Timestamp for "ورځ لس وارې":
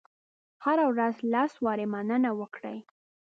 0.91-1.85